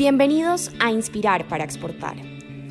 Bienvenidos 0.00 0.70
a 0.80 0.90
Inspirar 0.92 1.46
para 1.46 1.62
Exportar, 1.62 2.16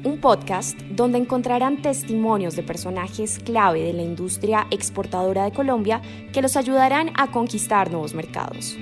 un 0.04 0.20
podcast 0.20 0.82
donde 0.90 1.20
encontrarán 1.20 1.80
testimonios 1.80 2.56
de 2.56 2.64
personajes 2.64 3.38
clave 3.38 3.84
de 3.84 3.94
la 3.94 4.02
industria 4.02 4.66
exportadora 4.72 5.44
de 5.44 5.52
Colombia 5.52 6.02
que 6.34 6.42
los 6.42 6.58
ayudarán 6.58 7.12
a 7.14 7.30
conquistar 7.30 7.92
nuevos 7.92 8.16
mercados. 8.16 8.76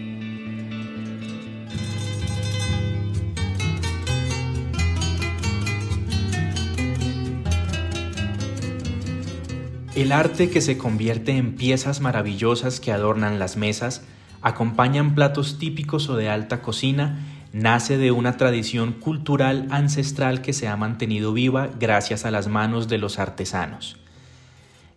El 9.93 10.13
arte 10.13 10.49
que 10.49 10.61
se 10.61 10.77
convierte 10.77 11.33
en 11.33 11.57
piezas 11.57 11.99
maravillosas 11.99 12.79
que 12.79 12.93
adornan 12.93 13.39
las 13.39 13.57
mesas, 13.57 14.05
acompañan 14.41 15.15
platos 15.15 15.59
típicos 15.59 16.07
o 16.07 16.15
de 16.15 16.29
alta 16.29 16.61
cocina, 16.61 17.36
nace 17.53 17.97
de 17.97 18.11
una 18.11 18.37
tradición 18.37 18.93
cultural 18.93 19.67
ancestral 19.69 20.41
que 20.41 20.53
se 20.53 20.67
ha 20.67 20.77
mantenido 20.77 21.33
viva 21.33 21.69
gracias 21.79 22.25
a 22.25 22.31
las 22.31 22.47
manos 22.47 22.87
de 22.87 22.97
los 22.97 23.19
artesanos. 23.19 23.97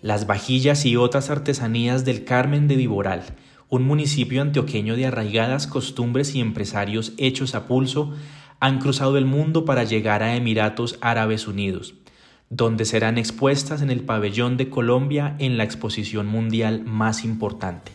Las 0.03 0.27
vajillas 0.27 0.87
y 0.87 0.97
otras 0.97 1.31
artesanías 1.31 2.05
del 2.05 2.25
Carmen 2.25 2.69
de 2.69 2.77
Viboral, 2.77 3.23
un 3.69 3.85
municipio 3.85 4.43
antioqueño 4.43 4.97
de 4.97 5.07
arraigadas 5.07 5.67
costumbres 5.67 6.35
y 6.35 6.41
empresarios 6.41 7.13
hechos 7.19 7.55
a 7.55 7.67
pulso, 7.67 8.13
han 8.59 8.79
cruzado 8.79 9.17
el 9.17 9.25
mundo 9.25 9.65
para 9.65 9.85
llegar 9.85 10.23
a 10.23 10.35
Emiratos 10.35 10.99
Árabes 11.01 11.47
Unidos, 11.47 11.95
donde 12.51 12.85
serán 12.85 13.17
expuestas 13.17 13.81
en 13.81 13.91
el 13.91 14.01
pabellón 14.01 14.57
de 14.57 14.69
Colombia 14.69 15.37
en 15.39 15.57
la 15.57 15.65
exposición 15.65 16.27
mundial 16.27 16.83
más 16.85 17.25
importante, 17.25 17.93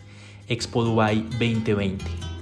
Expo 0.48 0.84
Dubai 0.84 1.24
2020. 1.40 2.35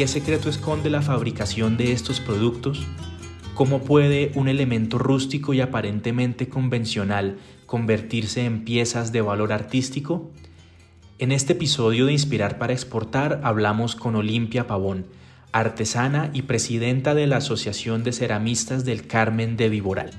¿Qué 0.00 0.08
secreto 0.08 0.48
esconde 0.48 0.88
la 0.88 1.02
fabricación 1.02 1.76
de 1.76 1.92
estos 1.92 2.20
productos? 2.20 2.86
¿Cómo 3.52 3.82
puede 3.82 4.32
un 4.34 4.48
elemento 4.48 4.96
rústico 4.96 5.52
y 5.52 5.60
aparentemente 5.60 6.48
convencional 6.48 7.36
convertirse 7.66 8.46
en 8.46 8.64
piezas 8.64 9.12
de 9.12 9.20
valor 9.20 9.52
artístico? 9.52 10.30
En 11.18 11.32
este 11.32 11.52
episodio 11.52 12.06
de 12.06 12.12
Inspirar 12.12 12.56
para 12.56 12.72
Exportar 12.72 13.42
hablamos 13.44 13.94
con 13.94 14.16
Olimpia 14.16 14.66
Pavón, 14.66 15.04
artesana 15.52 16.30
y 16.32 16.42
presidenta 16.42 17.14
de 17.14 17.26
la 17.26 17.36
Asociación 17.36 18.02
de 18.02 18.12
Ceramistas 18.12 18.86
del 18.86 19.06
Carmen 19.06 19.58
de 19.58 19.68
Viboral. 19.68 20.12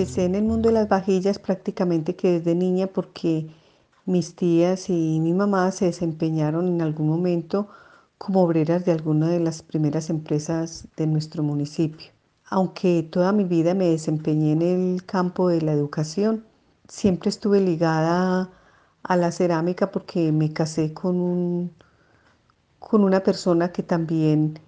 Empecé 0.00 0.24
en 0.24 0.34
el 0.34 0.44
mundo 0.44 0.70
de 0.70 0.72
las 0.72 0.88
vajillas 0.88 1.38
prácticamente 1.38 2.16
que 2.16 2.38
desde 2.38 2.54
niña 2.54 2.86
porque 2.86 3.50
mis 4.06 4.34
tías 4.34 4.88
y 4.88 5.20
mi 5.20 5.34
mamá 5.34 5.70
se 5.72 5.84
desempeñaron 5.84 6.68
en 6.68 6.80
algún 6.80 7.06
momento 7.06 7.68
como 8.16 8.40
obreras 8.42 8.86
de 8.86 8.92
alguna 8.92 9.28
de 9.28 9.40
las 9.40 9.60
primeras 9.60 10.08
empresas 10.08 10.88
de 10.96 11.06
nuestro 11.06 11.42
municipio. 11.42 12.12
Aunque 12.46 13.02
toda 13.02 13.32
mi 13.32 13.44
vida 13.44 13.74
me 13.74 13.90
desempeñé 13.90 14.52
en 14.52 14.62
el 14.62 15.04
campo 15.04 15.48
de 15.48 15.60
la 15.60 15.72
educación, 15.72 16.46
siempre 16.88 17.28
estuve 17.28 17.60
ligada 17.60 18.50
a 19.02 19.16
la 19.18 19.30
cerámica 19.32 19.90
porque 19.90 20.32
me 20.32 20.50
casé 20.54 20.94
con, 20.94 21.72
con 22.78 23.04
una 23.04 23.20
persona 23.20 23.70
que 23.70 23.82
también 23.82 24.60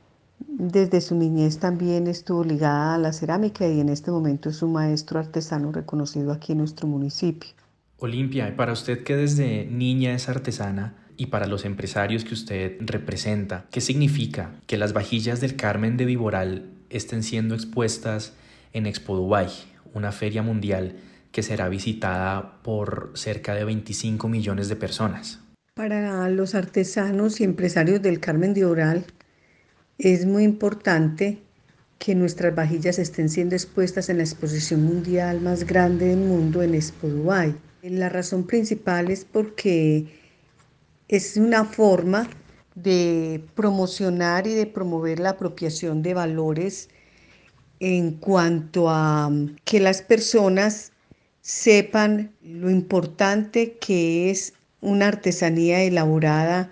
desde 0.49 1.01
su 1.01 1.15
niñez 1.15 1.59
también 1.59 2.07
estuvo 2.07 2.45
ligada 2.45 2.95
a 2.95 2.99
la 2.99 3.13
cerámica 3.13 3.67
y 3.67 3.81
en 3.81 3.89
este 3.89 4.11
momento 4.11 4.51
es 4.51 4.63
un 4.63 4.73
maestro 4.73 5.19
artesano 5.19 5.73
reconocido 5.73 6.33
aquí 6.33 6.53
en 6.53 6.59
nuestro 6.59 6.87
municipio. 6.87 7.51
Olimpia, 7.99 8.57
para 8.57 8.73
usted 8.73 9.05
que 9.05 9.17
desde 9.17 9.67
niña 9.67 10.15
es 10.15 10.29
artesana 10.29 10.95
y 11.17 11.27
para 11.27 11.47
los 11.47 11.65
empresarios 11.65 12.25
que 12.25 12.35
usted 12.35 12.77
representa, 12.81 13.67
¿qué 13.71 13.81
significa 13.81 14.55
que 14.67 14.77
las 14.77 14.93
vajillas 14.93 15.41
del 15.41 15.57
Carmen 15.57 15.97
de 15.97 16.07
Viboral 16.07 16.71
estén 16.91 17.23
siendo 17.23 17.55
expuestas 17.55 18.35
en 18.73 18.87
Expo 18.87 19.17
Dubai, 19.17 19.49
una 19.95 20.13
feria 20.13 20.43
mundial 20.43 20.97
que 21.33 21.43
será 21.43 21.69
visitada 21.69 22.63
por 22.63 23.13
cerca 23.15 23.55
de 23.55 23.65
25 23.65 24.29
millones 24.29 24.69
de 24.69 24.77
personas. 24.77 25.41
Para 25.75 26.29
los 26.29 26.55
artesanos 26.55 27.41
y 27.41 27.45
empresarios 27.45 28.03
del 28.03 28.21
Carmen 28.21 28.53
de 28.53 28.67
Oral 28.67 29.07
es 30.03 30.27
muy 30.27 30.43
importante 30.43 31.39
que 31.99 32.17
nuestras 32.17 32.55
vajillas 32.55 32.99
estén 32.99 33.29
siendo 33.29 33.55
expuestas 33.55 34.09
en 34.09 34.17
la 34.17 34.25
exposición 34.25 34.83
mundial 34.83 35.41
más 35.41 35.65
grande 35.65 36.07
del 36.07 36.19
mundo 36.19 36.63
en 36.63 36.75
Expo 36.75 37.09
Dubai. 37.09 37.55
La 37.83 38.09
razón 38.09 38.45
principal 38.45 39.11
es 39.11 39.25
porque 39.25 40.07
es 41.07 41.37
una 41.37 41.65
forma 41.65 42.29
de 42.75 43.45
promocionar 43.55 44.49
y 44.49 44.55
de 44.55 44.67
promover 44.67 45.21
la 45.21 45.31
apropiación 45.31 46.03
de 46.03 46.15
valores 46.15 46.89
en 47.79 48.13
cuanto 48.13 48.91
a 48.91 49.31
que 49.65 49.79
las 49.79 50.03
personas 50.03 50.91
sepan 51.43 52.33
lo 52.43 52.71
importante 52.71 53.77
que 53.81 54.31
es 54.31 54.55
una 54.81 55.09
artesanía 55.09 55.83
elaborada 55.83 56.71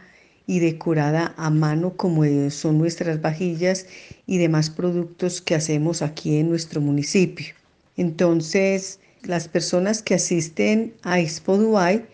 y 0.50 0.59
decorada 0.59 1.33
a 1.37 1.49
mano 1.49 1.97
como 1.97 2.25
son 2.50 2.78
nuestras 2.78 3.22
vajillas 3.22 3.87
y 4.27 4.38
demás 4.38 4.69
productos 4.69 5.41
que 5.41 5.55
hacemos 5.55 6.03
aquí 6.03 6.38
en 6.38 6.49
nuestro 6.49 6.81
municipio. 6.81 7.55
Entonces, 7.97 8.99
las 9.22 9.47
personas 9.47 10.03
que 10.03 10.15
asisten 10.15 10.93
a 11.05 11.21
Expo 11.21 11.56
Dubai 11.56 12.05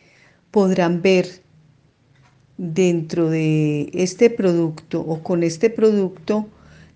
podrán 0.50 1.00
ver 1.00 1.26
dentro 2.58 3.30
de 3.30 3.88
este 3.94 4.28
producto 4.28 5.00
o 5.00 5.22
con 5.22 5.42
este 5.42 5.70
producto 5.70 6.46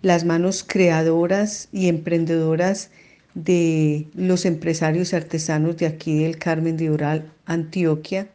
las 0.03 0.27
manos 0.27 0.63
creadoras 0.63 1.71
y 1.73 1.89
emprendedoras 1.89 2.91
de 3.33 4.07
los 4.13 4.45
empresarios 4.45 5.15
artesanos 5.15 5.79
de 5.79 5.87
aquí 5.87 6.23
del 6.23 6.37
Carmen 6.37 6.77
de 6.77 6.91
Oral, 6.91 7.33
Antioquia. 7.47 8.29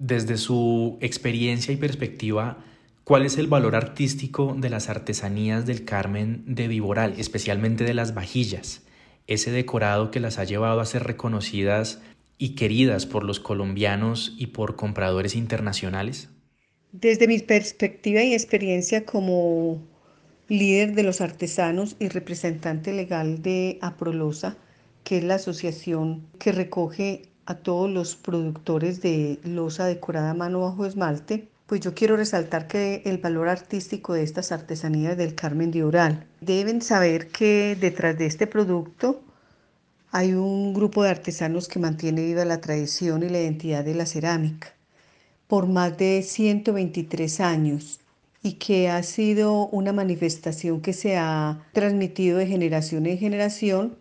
Desde 0.00 0.38
su 0.38 0.96
experiencia 1.02 1.74
y 1.74 1.76
perspectiva, 1.76 2.64
¿cuál 3.04 3.26
es 3.26 3.36
el 3.36 3.48
valor 3.48 3.76
artístico 3.76 4.56
de 4.58 4.70
las 4.70 4.88
artesanías 4.88 5.66
del 5.66 5.84
Carmen 5.84 6.42
de 6.46 6.68
Viboral, 6.68 7.16
especialmente 7.18 7.84
de 7.84 7.92
las 7.92 8.14
vajillas? 8.14 8.80
Ese 9.26 9.50
decorado 9.50 10.10
que 10.10 10.18
las 10.18 10.38
ha 10.38 10.44
llevado 10.44 10.80
a 10.80 10.86
ser 10.86 11.04
reconocidas 11.04 12.00
y 12.38 12.54
queridas 12.54 13.04
por 13.04 13.24
los 13.24 13.40
colombianos 13.40 14.34
y 14.38 14.46
por 14.46 14.74
compradores 14.74 15.36
internacionales? 15.36 16.30
Desde 16.92 17.28
mi 17.28 17.38
perspectiva 17.38 18.22
y 18.22 18.32
experiencia 18.32 19.04
como 19.04 19.82
líder 20.48 20.94
de 20.94 21.02
los 21.02 21.20
artesanos 21.20 21.96
y 21.98 22.08
representante 22.08 22.94
legal 22.94 23.42
de 23.42 23.78
Aprolosa, 23.82 24.56
que 25.04 25.18
es 25.18 25.24
la 25.24 25.34
asociación 25.34 26.26
que 26.38 26.52
recoge 26.52 27.29
a 27.50 27.56
todos 27.56 27.90
los 27.90 28.14
productores 28.14 29.02
de 29.02 29.40
losa 29.42 29.86
decorada 29.86 30.30
a 30.30 30.34
mano 30.34 30.60
bajo 30.60 30.86
esmalte, 30.86 31.48
pues 31.66 31.80
yo 31.80 31.94
quiero 31.94 32.16
resaltar 32.16 32.68
que 32.68 33.02
el 33.04 33.18
valor 33.18 33.48
artístico 33.48 34.14
de 34.14 34.22
estas 34.22 34.52
artesanías 34.52 35.16
del 35.16 35.34
Carmen 35.34 35.72
de 35.72 35.82
Oral. 35.82 36.26
Deben 36.40 36.80
saber 36.80 37.26
que 37.26 37.76
detrás 37.80 38.16
de 38.16 38.26
este 38.26 38.46
producto 38.46 39.20
hay 40.12 40.34
un 40.34 40.74
grupo 40.74 41.02
de 41.02 41.10
artesanos 41.10 41.66
que 41.66 41.80
mantiene 41.80 42.22
viva 42.22 42.44
la 42.44 42.60
tradición 42.60 43.24
y 43.24 43.28
la 43.28 43.40
identidad 43.40 43.84
de 43.84 43.94
la 43.94 44.06
cerámica 44.06 44.68
por 45.48 45.66
más 45.66 45.98
de 45.98 46.22
123 46.22 47.40
años 47.40 47.98
y 48.44 48.52
que 48.52 48.88
ha 48.88 49.02
sido 49.02 49.66
una 49.66 49.92
manifestación 49.92 50.80
que 50.80 50.92
se 50.92 51.16
ha 51.16 51.66
transmitido 51.72 52.38
de 52.38 52.46
generación 52.46 53.06
en 53.06 53.18
generación 53.18 53.96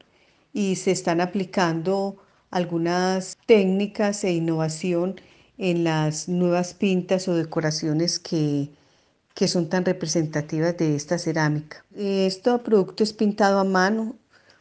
y 0.53 0.75
se 0.75 0.91
están 0.91 1.19
aplicando 1.19 2.17
algunas 2.51 3.37
técnicas 3.45 4.23
e 4.23 4.33
innovación 4.33 5.19
en 5.57 5.83
las 5.83 6.29
nuevas 6.29 6.73
pintas 6.73 7.27
o 7.27 7.35
decoraciones 7.35 8.19
que, 8.19 8.69
que 9.35 9.47
son 9.47 9.69
tan 9.69 9.85
representativas 9.85 10.77
de 10.77 10.95
esta 10.95 11.17
cerámica. 11.17 11.83
Este 11.95 12.57
producto 12.59 13.03
es 13.03 13.13
pintado 13.13 13.59
a 13.59 13.63
mano 13.63 14.15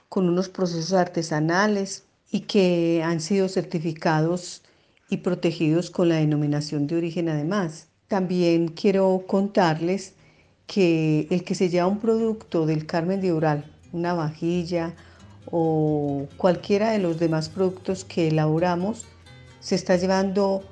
con 0.09 0.29
unos 0.29 0.49
procesos 0.49 0.93
artesanales 0.93 2.05
y 2.31 2.41
que 2.41 3.03
han 3.05 3.21
sido 3.21 3.49
certificados 3.49 4.63
y 5.09 5.19
protegidos 5.19 5.91
con 5.91 6.09
la 6.09 6.17
denominación 6.17 6.87
de 6.87 6.97
origen 6.97 7.29
además. 7.29 7.89
También 8.09 8.69
quiero 8.69 9.25
contarles 9.27 10.15
que 10.67 11.27
el 11.31 11.45
que 11.45 11.55
se 11.55 11.71
lleva 11.71 11.87
un 11.87 11.99
producto 11.99 12.67
del 12.67 12.87
Carmen 12.87 13.21
de 13.21 13.33
Oral, 13.33 13.65
una 13.93 14.13
vajilla 14.15 14.95
o 15.51 16.27
cualquiera 16.37 16.91
de 16.91 16.99
los 16.99 17.19
demás 17.19 17.49
productos 17.49 18.05
que 18.05 18.29
elaboramos, 18.29 19.07
se 19.61 19.75
está 19.75 19.97
llevando 19.97 20.63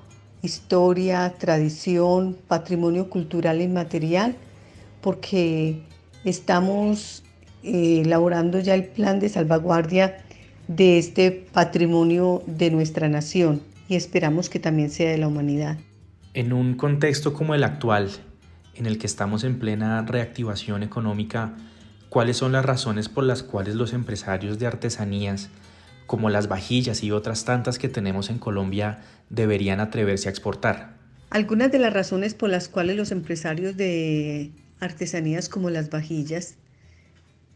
historia, 0.43 1.35
tradición, 1.39 2.37
patrimonio 2.47 3.11
cultural 3.11 3.61
inmaterial, 3.61 4.37
porque 5.01 5.83
estamos 6.25 7.23
eh, 7.63 8.03
elaborando 8.05 8.61
ya 8.61 8.75
el 8.75 8.85
plan 8.85 9.19
de 9.19 9.29
salvaguardia 9.29 10.19
de 10.69 10.99
este 10.99 11.31
patrimonio 11.31 12.43
de 12.47 12.71
nuestra 12.71 13.09
nación 13.09 13.63
y 13.89 13.97
esperamos 13.97 14.49
que 14.49 14.59
también 14.59 14.91
sea 14.91 15.11
de 15.11 15.19
la 15.19 15.29
humanidad. 15.29 15.79
En 16.35 16.53
un 16.53 16.75
contexto 16.75 17.33
como 17.33 17.55
el 17.55 17.65
actual, 17.65 18.11
en 18.75 18.87
el 18.87 18.99
que 18.99 19.07
estamos 19.07 19.45
en 19.45 19.59
plena 19.59 20.03
reactivación 20.03 20.83
económica, 20.83 21.55
¿cuáles 22.09 22.37
son 22.37 22.53
las 22.53 22.65
razones 22.65 23.09
por 23.09 23.25
las 23.25 23.43
cuales 23.43 23.75
los 23.75 23.93
empresarios 23.93 24.59
de 24.59 24.67
artesanías, 24.67 25.49
como 26.07 26.31
las 26.31 26.49
vajillas 26.49 27.03
y 27.03 27.11
otras 27.11 27.45
tantas 27.45 27.79
que 27.79 27.89
tenemos 27.89 28.31
en 28.31 28.39
Colombia, 28.39 29.03
deberían 29.31 29.81
atreverse 29.81 30.29
a 30.29 30.31
exportar? 30.31 30.95
Algunas 31.31 31.73
de 31.73 31.79
las 31.79 31.93
razones 31.93 32.35
por 32.35 32.51
las 32.51 32.69
cuales 32.69 32.97
los 32.97 33.11
empresarios 33.11 33.77
de 33.77 34.53
artesanías 34.81 35.49
como 35.49 35.71
las 35.71 35.91
vajillas 35.91 36.55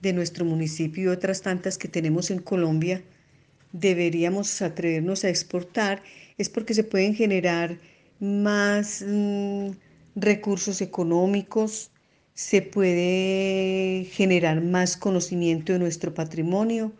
de 0.02 0.12
nuestro 0.12 0.44
municipio 0.44 1.05
y 1.05 1.06
otras 1.08 1.43
tantas 1.43 1.79
que 1.79 1.88
tenemos 1.88 2.31
en 2.31 2.41
Colombia 2.41 3.03
deberíamos 3.73 4.62
atrevernos 4.62 5.25
a 5.25 5.29
exportar 5.29 6.03
es 6.38 6.49
porque 6.49 6.75
se 6.75 6.85
pueden 6.85 7.14
generar 7.14 7.79
más 8.19 9.05
mm, 9.06 9.70
recursos 10.17 10.81
económicos, 10.81 11.91
se 12.35 12.62
puede 12.62 14.05
generar 14.12 14.62
más 14.62 14.97
conocimiento 14.97 15.73
de 15.73 15.79
nuestro 15.79 16.15
patrimonio 16.15 16.93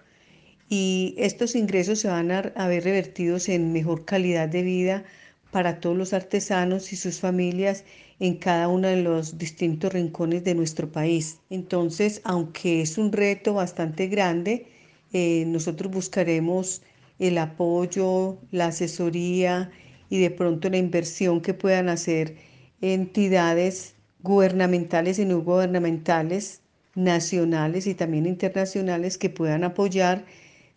y 0.69 1.15
estos 1.19 1.57
ingresos 1.57 1.99
se 1.99 2.09
van 2.09 2.31
a, 2.31 2.69
ver 2.69 2.85
revertidos 2.85 3.49
en 3.49 3.73
mejor 3.73 4.05
calidad 4.05 4.49
de 4.49 4.63
vida 4.63 5.05
para 5.51 5.81
todos 5.81 5.97
los 5.97 6.13
artesanos 6.13 6.93
y 6.93 6.97
sus 6.97 7.19
familias 7.19 7.85
en 8.21 8.37
cada 8.37 8.69
uno 8.69 8.87
de 8.87 9.03
los 9.03 9.37
distintos 9.37 9.93
rincones 9.93 10.45
de 10.45 10.55
nuestro 10.55 10.93
país. 10.93 11.39
Entonces, 11.51 12.21
aunque 12.25 12.83
es 12.83 12.99
un 12.99 13.11
reto 13.11 13.55
bastante 13.55 14.07
grande, 14.07 14.67
eh, 15.13 15.45
nosotros 15.49 15.91
buscaremos 15.91 16.83
el 17.19 17.39
apoyo, 17.39 18.39
la 18.53 18.67
asesoría 18.67 19.73
y 20.09 20.21
de 20.21 20.31
pronto 20.31 20.71
la 20.71 20.77
inversión 20.77 21.41
que 21.41 21.55
puedan 21.55 21.89
hacer 21.89 22.37
entidades 22.81 23.95
gubernamentales 24.23 25.19
y 25.19 25.25
no 25.25 25.41
gubernamentales, 25.41 26.61
nacionales 26.95 27.87
y 27.87 27.95
también 27.95 28.27
internacionales 28.27 29.19
que 29.19 29.31
puedan 29.31 29.65
apoyar 29.65 30.25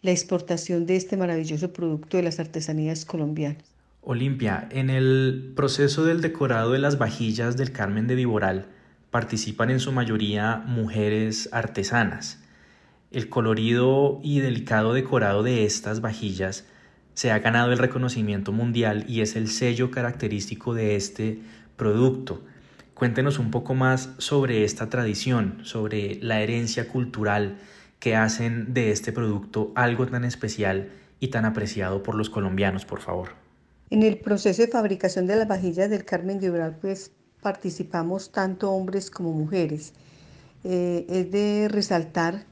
la 0.01 0.11
exportación 0.11 0.85
de 0.85 0.97
este 0.97 1.17
maravilloso 1.17 1.73
producto 1.73 2.17
de 2.17 2.23
las 2.23 2.39
artesanías 2.39 3.05
colombianas. 3.05 3.63
Olimpia, 4.01 4.67
en 4.71 4.89
el 4.89 5.53
proceso 5.55 6.03
del 6.03 6.21
decorado 6.21 6.73
de 6.73 6.79
las 6.79 6.97
vajillas 6.97 7.55
del 7.55 7.71
Carmen 7.71 8.05
de 8.05 8.15
Viboral 8.15 8.67
participan 9.11 9.69
en 9.69 9.79
su 9.79 9.91
mayoría 9.91 10.57
mujeres 10.65 11.47
artesanas. 11.53 12.43
El 13.11 13.29
colorido 13.29 14.19
y 14.23 14.39
delicado 14.39 14.93
decorado 14.93 15.43
de 15.43 15.65
estas 15.65 16.01
vajillas 16.01 16.65
se 17.13 17.31
ha 17.31 17.39
ganado 17.39 17.71
el 17.71 17.77
reconocimiento 17.77 18.51
mundial 18.51 19.05
y 19.07 19.21
es 19.21 19.35
el 19.35 19.47
sello 19.47 19.91
característico 19.91 20.73
de 20.73 20.95
este 20.95 21.39
producto. 21.77 22.43
Cuéntenos 22.93 23.39
un 23.39 23.51
poco 23.51 23.73
más 23.73 24.09
sobre 24.19 24.63
esta 24.63 24.89
tradición, 24.89 25.59
sobre 25.63 26.15
la 26.21 26.41
herencia 26.41 26.87
cultural 26.87 27.57
que 27.99 28.15
hacen 28.15 28.73
de 28.73 28.91
este 28.91 29.11
producto 29.11 29.71
algo 29.75 30.05
tan 30.07 30.25
especial 30.25 30.91
y 31.19 31.29
tan 31.29 31.45
apreciado 31.45 32.03
por 32.03 32.15
los 32.15 32.29
colombianos, 32.29 32.85
por 32.85 32.99
favor. 32.99 33.29
En 33.89 34.03
el 34.03 34.17
proceso 34.17 34.61
de 34.61 34.67
fabricación 34.67 35.25
de 35.25 35.37
las 35.37 35.47
vajillas 35.47 35.89
del 35.89 36.03
Carmen 36.03 36.39
de 36.39 36.51
Ural, 36.51 36.77
pues 36.81 37.11
participamos 37.41 38.31
tanto 38.31 38.71
hombres 38.71 39.09
como 39.09 39.31
mujeres. 39.31 39.93
Eh, 40.63 41.05
es 41.09 41.31
de 41.31 41.67
resaltar 41.69 42.45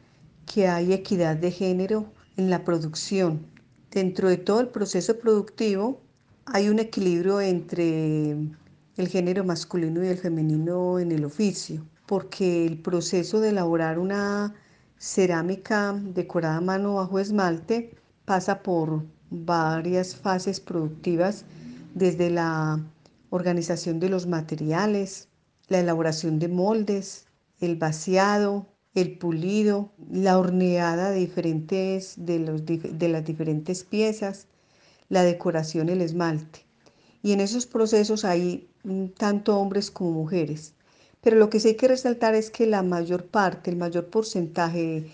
que 0.45 0.67
hay 0.67 0.93
equidad 0.93 1.35
de 1.35 1.51
género 1.51 2.05
en 2.37 2.49
la 2.49 2.63
producción. 2.63 3.45
Dentro 3.91 4.29
de 4.29 4.37
todo 4.37 4.61
el 4.61 4.67
proceso 4.67 5.19
productivo 5.19 5.99
hay 6.45 6.69
un 6.69 6.79
equilibrio 6.79 7.41
entre 7.41 8.35
el 9.01 9.07
género 9.07 9.43
masculino 9.43 10.03
y 10.03 10.07
el 10.07 10.17
femenino 10.17 10.99
en 10.99 11.11
el 11.11 11.25
oficio, 11.25 11.83
porque 12.05 12.67
el 12.67 12.77
proceso 12.77 13.39
de 13.39 13.49
elaborar 13.49 13.97
una 13.97 14.53
cerámica 14.99 15.99
decorada 15.99 16.57
a 16.57 16.61
mano 16.61 16.95
bajo 16.95 17.17
esmalte 17.17 17.95
pasa 18.25 18.61
por 18.61 19.03
varias 19.31 20.15
fases 20.15 20.59
productivas 20.59 21.45
desde 21.95 22.29
la 22.29 22.79
organización 23.31 23.99
de 23.99 24.09
los 24.09 24.27
materiales, 24.27 25.29
la 25.67 25.79
elaboración 25.79 26.37
de 26.37 26.47
moldes, 26.47 27.25
el 27.59 27.77
vaciado, 27.77 28.67
el 28.93 29.17
pulido, 29.17 29.91
la 30.11 30.37
horneada 30.37 31.09
de, 31.09 31.21
diferentes, 31.21 32.13
de, 32.17 32.37
los, 32.37 32.63
de 32.65 33.09
las 33.09 33.25
diferentes 33.25 33.83
piezas, 33.83 34.47
la 35.09 35.23
decoración, 35.23 35.89
el 35.89 36.01
esmalte. 36.01 36.67
Y 37.23 37.31
en 37.31 37.39
esos 37.39 37.65
procesos 37.65 38.25
hay 38.25 38.70
tanto 39.17 39.57
hombres 39.57 39.91
como 39.91 40.11
mujeres. 40.11 40.73
Pero 41.21 41.37
lo 41.37 41.49
que 41.49 41.59
sí 41.59 41.69
hay 41.69 41.75
que 41.75 41.87
resaltar 41.87 42.35
es 42.35 42.49
que 42.49 42.65
la 42.65 42.83
mayor 42.83 43.25
parte, 43.25 43.69
el 43.69 43.77
mayor 43.77 44.07
porcentaje 44.07 45.11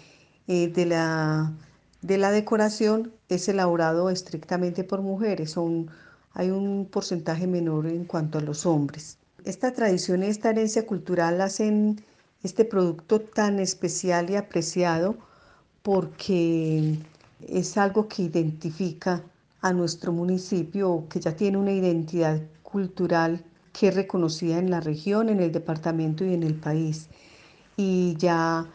eh, 0.47 0.67
de 0.69 0.85
la 0.85 1.53
de 2.01 2.17
la 2.17 2.31
decoración 2.31 3.11
es 3.27 3.49
elaborado 3.49 4.09
estrictamente 4.09 4.83
por 4.83 5.01
mujeres, 5.01 5.51
son, 5.51 5.89
hay 6.33 6.51
un 6.51 6.85
porcentaje 6.85 7.47
menor 7.47 7.87
en 7.87 8.05
cuanto 8.05 8.37
a 8.37 8.41
los 8.41 8.65
hombres. 8.65 9.17
Esta 9.43 9.73
tradición 9.73 10.23
y 10.23 10.27
esta 10.27 10.49
herencia 10.51 10.85
cultural 10.85 11.41
hacen 11.41 12.01
este 12.43 12.65
producto 12.65 13.21
tan 13.21 13.59
especial 13.59 14.29
y 14.29 14.35
apreciado 14.35 15.17
porque 15.81 16.99
es 17.47 17.77
algo 17.77 18.07
que 18.07 18.23
identifica 18.23 19.23
a 19.61 19.73
nuestro 19.73 20.11
municipio, 20.11 21.05
que 21.09 21.19
ya 21.19 21.35
tiene 21.35 21.57
una 21.57 21.71
identidad 21.71 22.41
cultural 22.61 23.43
que 23.77 23.89
es 23.89 23.95
reconocida 23.95 24.57
en 24.57 24.71
la 24.71 24.79
región, 24.79 25.29
en 25.29 25.39
el 25.39 25.51
departamento 25.51 26.25
y 26.25 26.33
en 26.33 26.41
el 26.41 26.55
país. 26.55 27.09
Y 27.75 28.15
ya 28.17 28.65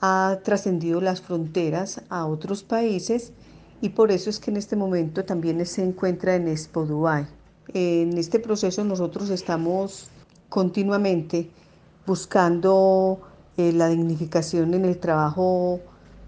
ha 0.00 0.38
trascendido 0.42 1.00
las 1.00 1.20
fronteras 1.20 2.02
a 2.08 2.26
otros 2.26 2.64
países 2.64 3.32
y 3.80 3.90
por 3.90 4.10
eso 4.10 4.30
es 4.30 4.40
que 4.40 4.50
en 4.50 4.56
este 4.56 4.74
momento 4.74 5.24
también 5.24 5.64
se 5.64 5.84
encuentra 5.84 6.34
en 6.34 6.48
Expo 6.48 6.84
Dubai. 6.84 7.26
En 7.72 8.18
este 8.18 8.40
proceso 8.40 8.82
nosotros 8.82 9.30
estamos 9.30 10.08
continuamente 10.48 11.50
buscando 12.06 13.20
eh, 13.56 13.72
la 13.72 13.88
dignificación 13.88 14.74
en 14.74 14.84
el 14.84 14.98
trabajo 14.98 15.80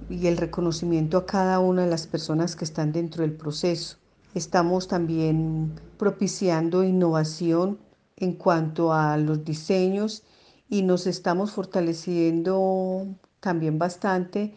y 0.09 0.29
el 0.29 0.37
reconocimiento 0.37 1.19
a 1.19 1.27
cada 1.27 1.59
una 1.59 1.83
de 1.83 1.91
las 1.91 2.07
personas 2.07 2.55
que 2.55 2.65
están 2.65 2.93
dentro 2.93 3.23
del 3.23 3.33
proceso. 3.33 3.97
Estamos 4.35 4.87
también 4.87 5.73
propiciando 5.99 6.85
innovación 6.85 7.79
en 8.21 8.35
cuanto 8.35 8.93
a 8.93 9.17
los 9.17 9.45
diseños 9.45 10.23
y 10.69 10.83
nos 10.83 11.07
estamos 11.07 11.51
fortaleciendo 11.51 13.07
también 13.41 13.79
bastante 13.79 14.55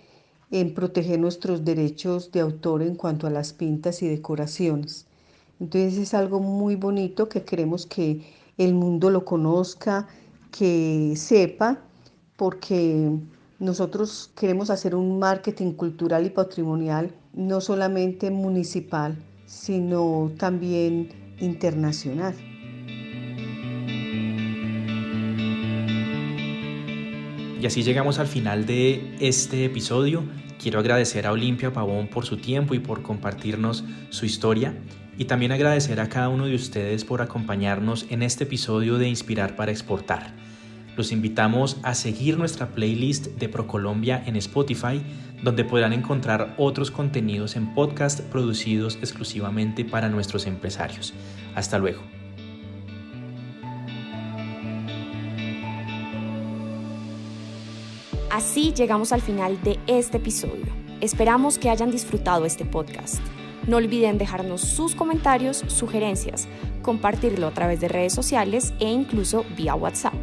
en 0.52 0.76
proteger 0.76 1.20
nuestros 1.20 1.66
derechos 1.66 2.32
de 2.32 2.42
autor 2.42 2.84
en 2.84 2.96
cuanto 2.96 3.26
a 3.26 3.32
las 3.32 3.54
pintas 3.54 4.04
y 4.04 4.08
decoraciones. 4.08 5.08
Entonces 5.60 5.98
es 5.98 6.14
algo 6.14 6.40
muy 6.40 6.76
bonito 6.76 7.28
que 7.30 7.44
queremos 7.44 7.88
que 7.88 8.22
el 8.58 8.76
mundo 8.76 9.10
lo 9.10 9.26
conozca, 9.26 10.08
que 10.52 11.14
sepa, 11.16 11.80
porque 12.38 13.10
nosotros 13.60 14.32
queremos 14.36 14.70
hacer 14.70 14.94
un 14.94 15.18
marketing 15.18 15.72
cultural 15.72 16.26
y 16.26 16.30
patrimonial 16.30 17.16
no 17.34 17.62
solamente 17.62 18.30
municipal, 18.30 19.18
sino 19.48 20.32
también 20.38 21.10
internacional. 21.40 22.36
Y 27.64 27.66
así 27.66 27.82
llegamos 27.82 28.20
al 28.20 28.28
final 28.28 28.66
de 28.66 29.16
este 29.22 29.64
episodio. 29.64 30.26
Quiero 30.62 30.80
agradecer 30.80 31.26
a 31.26 31.32
Olimpia 31.32 31.72
Pavón 31.72 32.10
por 32.10 32.26
su 32.26 32.36
tiempo 32.36 32.74
y 32.74 32.80
por 32.80 33.04
compartirnos 33.04 33.86
su 34.10 34.26
historia. 34.26 34.76
Y 35.18 35.24
también 35.24 35.54
agradecer 35.54 36.02
a 36.02 36.10
cada 36.10 36.28
uno 36.28 36.46
de 36.46 36.56
ustedes 36.56 37.06
por 37.06 37.22
acompañarnos 37.22 38.06
en 38.10 38.22
este 38.22 38.44
episodio 38.44 38.98
de 38.98 39.08
Inspirar 39.08 39.56
para 39.56 39.72
Exportar. 39.72 40.34
Los 40.98 41.14
invitamos 41.14 41.78
a 41.84 41.96
seguir 41.96 42.38
nuestra 42.38 42.68
playlist 42.72 43.28
de 43.28 43.48
ProColombia 43.48 44.22
en 44.26 44.36
Spotify, 44.36 45.02
donde 45.42 45.64
podrán 45.64 45.94
encontrar 45.94 46.56
otros 46.58 46.92
contenidos 46.92 47.56
en 47.56 47.74
podcast 47.74 48.20
producidos 48.24 48.98
exclusivamente 48.98 49.86
para 49.86 50.10
nuestros 50.10 50.48
empresarios. 50.48 51.14
Hasta 51.56 51.80
luego. 51.80 52.23
Así 58.34 58.74
llegamos 58.74 59.12
al 59.12 59.22
final 59.22 59.62
de 59.62 59.80
este 59.86 60.18
episodio. 60.18 60.66
Esperamos 61.02 61.60
que 61.60 61.70
hayan 61.70 61.92
disfrutado 61.92 62.46
este 62.46 62.66
podcast. 62.66 63.20
No 63.68 63.78
olviden 63.78 64.18
dejarnos 64.18 64.62
sus 64.62 64.96
comentarios, 64.96 65.64
sugerencias, 65.68 66.48
compartirlo 66.82 67.46
a 67.46 67.52
través 67.52 67.80
de 67.80 67.90
redes 67.90 68.14
sociales 68.14 68.74
e 68.80 68.90
incluso 68.90 69.46
vía 69.56 69.76
WhatsApp. 69.76 70.16